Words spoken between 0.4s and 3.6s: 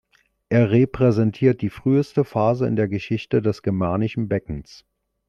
Es repräsentiert die früheste Phase in der Geschichte